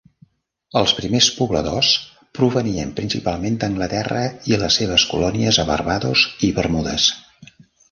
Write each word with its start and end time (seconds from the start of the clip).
Els 0.79 0.93
primers 0.99 1.27
pobladors 1.35 1.89
provenien 2.39 2.95
principalment 3.01 3.59
d'Anglaterra 3.65 4.25
i 4.55 4.59
les 4.65 4.81
seves 4.83 5.07
colònies 5.13 5.63
a 5.65 5.69
Barbados 5.71 6.27
i 6.49 6.53
Bermudes. 6.59 7.09